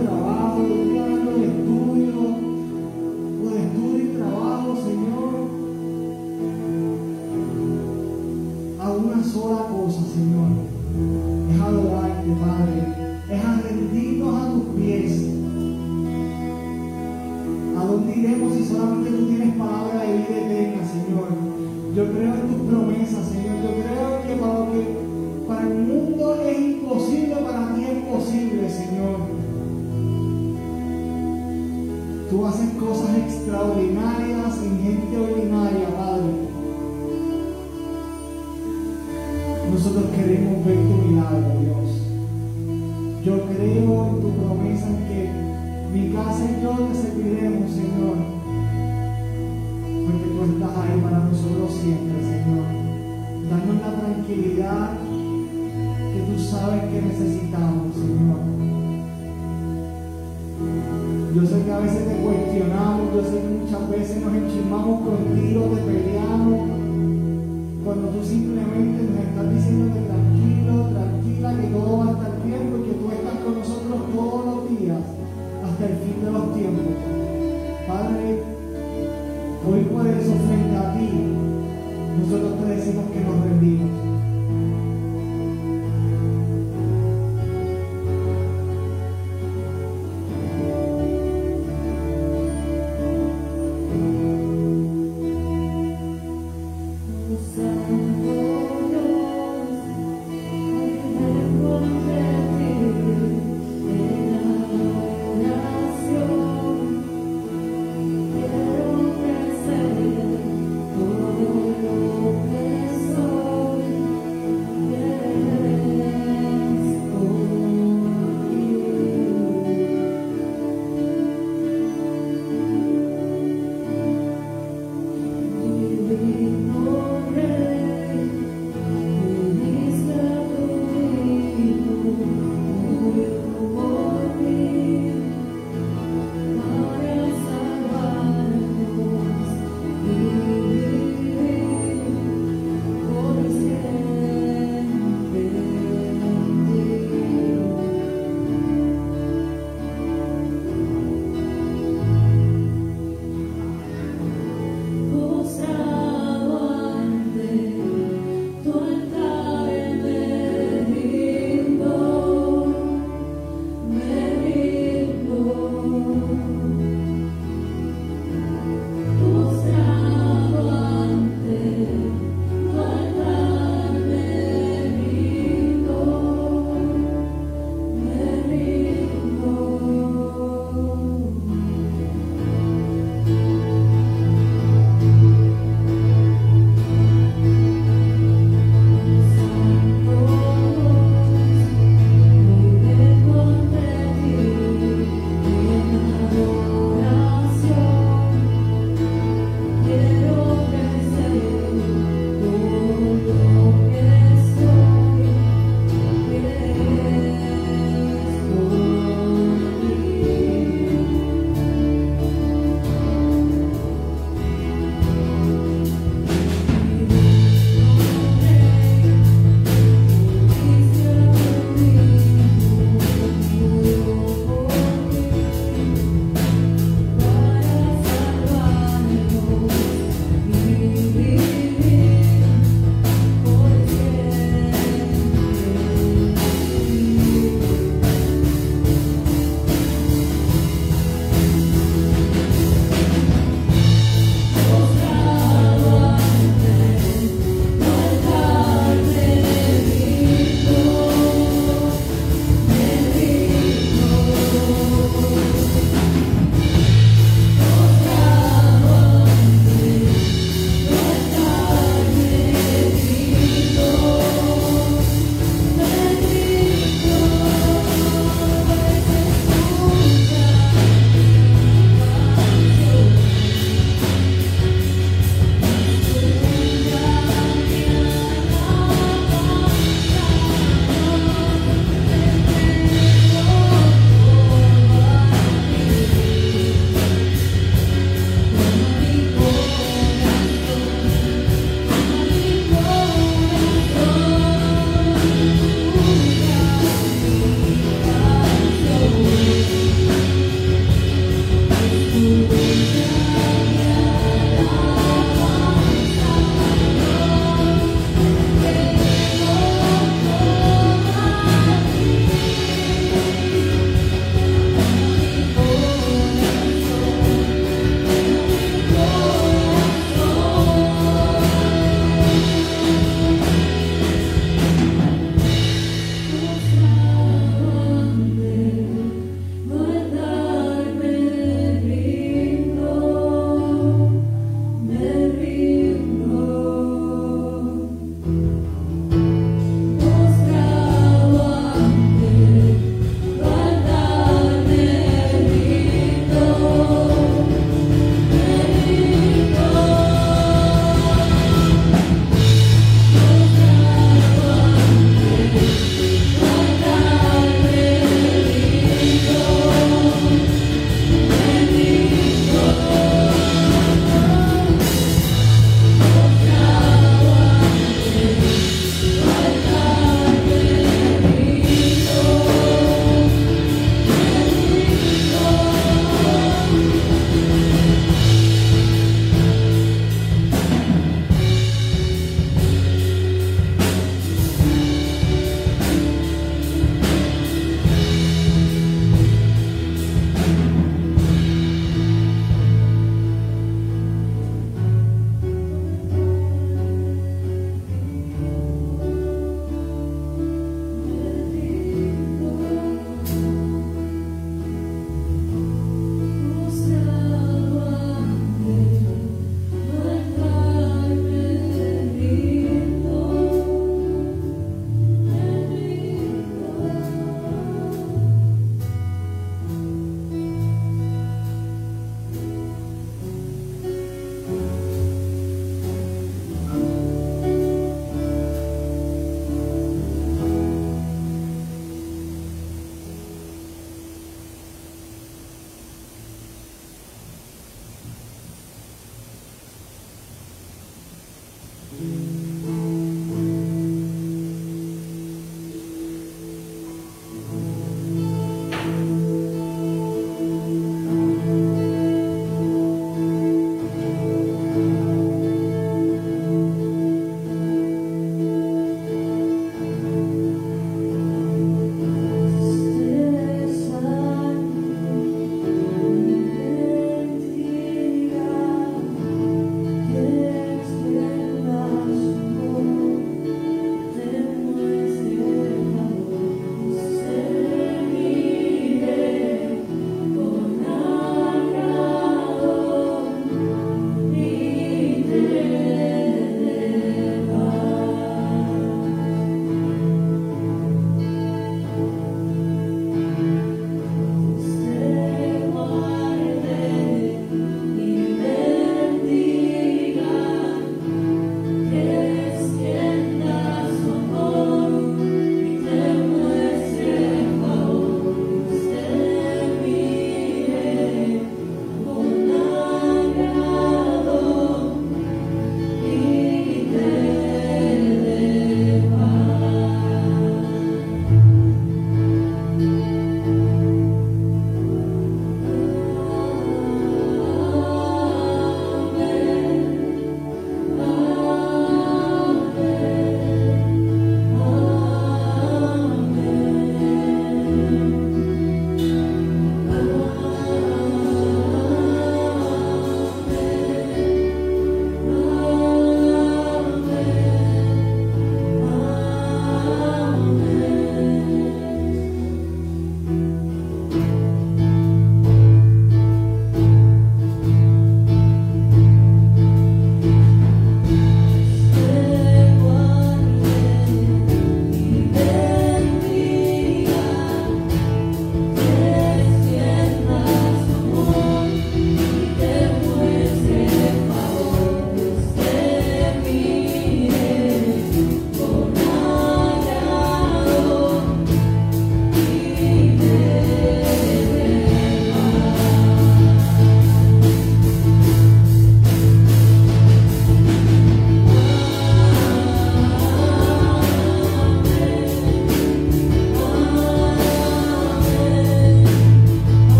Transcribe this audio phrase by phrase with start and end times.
[0.00, 0.29] día